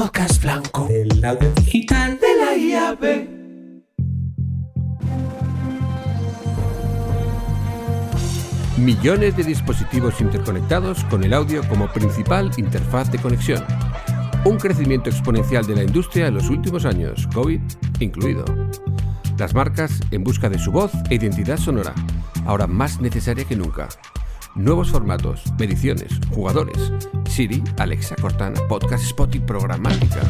podcast 0.00 0.42
blanco. 0.42 0.88
El 0.88 1.22
audio 1.22 1.50
digital 1.56 2.18
de 2.18 2.36
la 2.38 2.56
IAB. 2.56 3.28
Millones 8.78 9.36
de 9.36 9.44
dispositivos 9.44 10.18
interconectados 10.22 11.04
con 11.04 11.22
el 11.22 11.34
audio 11.34 11.60
como 11.68 11.86
principal 11.92 12.50
interfaz 12.56 13.12
de 13.12 13.18
conexión. 13.18 13.62
Un 14.46 14.56
crecimiento 14.56 15.10
exponencial 15.10 15.66
de 15.66 15.76
la 15.76 15.82
industria 15.82 16.28
en 16.28 16.34
los 16.36 16.48
últimos 16.48 16.86
años, 16.86 17.28
COVID 17.34 17.60
incluido. 17.98 18.46
Las 19.36 19.52
marcas 19.52 20.00
en 20.12 20.24
busca 20.24 20.48
de 20.48 20.58
su 20.58 20.72
voz 20.72 20.92
e 21.10 21.16
identidad 21.16 21.58
sonora, 21.58 21.94
ahora 22.46 22.66
más 22.66 23.02
necesaria 23.02 23.44
que 23.44 23.54
nunca. 23.54 23.90
Nuevos 24.54 24.90
formatos, 24.90 25.44
mediciones, 25.58 26.12
jugadores. 26.30 26.76
Siri, 27.28 27.62
Alexa, 27.78 28.16
Cortana, 28.16 28.60
Podcast, 28.68 29.04
Spot 29.04 29.32
y 29.34 29.38
programática. 29.38 30.20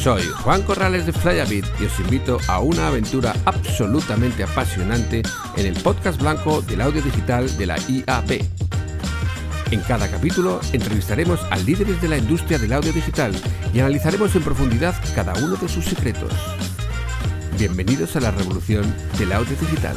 Soy 0.00 0.22
Juan 0.22 0.62
Corrales 0.62 1.04
de 1.04 1.12
Flyabit 1.12 1.64
y 1.80 1.86
os 1.86 2.00
invito 2.00 2.38
a 2.46 2.60
una 2.60 2.86
aventura 2.86 3.34
absolutamente 3.44 4.44
apasionante 4.44 5.22
en 5.56 5.66
el 5.66 5.74
podcast 5.82 6.20
blanco 6.20 6.62
del 6.62 6.80
audio 6.80 7.02
digital 7.02 7.54
de 7.58 7.66
la 7.66 7.76
IAP. 7.78 8.44
En 9.72 9.80
cada 9.80 10.08
capítulo 10.08 10.60
entrevistaremos 10.72 11.40
a 11.50 11.56
líderes 11.56 12.00
de 12.00 12.08
la 12.08 12.16
industria 12.16 12.58
del 12.58 12.72
audio 12.72 12.92
digital 12.92 13.32
y 13.74 13.80
analizaremos 13.80 14.34
en 14.36 14.42
profundidad 14.42 14.94
cada 15.16 15.34
uno 15.34 15.56
de 15.56 15.68
sus 15.68 15.84
secretos. 15.84 16.32
Bienvenidos 17.58 18.14
a 18.14 18.20
la 18.20 18.30
revolución 18.30 18.84
del 19.18 19.32
audio 19.32 19.56
digital. 19.56 19.96